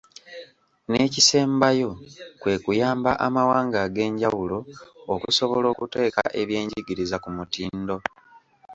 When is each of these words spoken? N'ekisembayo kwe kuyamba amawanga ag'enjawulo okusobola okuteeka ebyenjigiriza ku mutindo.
N'ekisembayo 0.89 1.89
kwe 2.41 2.55
kuyamba 2.63 3.11
amawanga 3.25 3.77
ag'enjawulo 3.85 4.57
okusobola 5.13 5.67
okuteeka 5.73 6.23
ebyenjigiriza 6.41 7.17
ku 7.23 7.29
mutindo. 7.37 7.95